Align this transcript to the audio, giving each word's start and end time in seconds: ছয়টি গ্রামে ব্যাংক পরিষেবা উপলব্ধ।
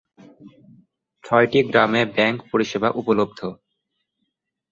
ছয়টি 1.23 1.59
গ্রামে 1.69 2.01
ব্যাংক 2.15 2.37
পরিষেবা 2.51 2.89
উপলব্ধ। 2.91 3.39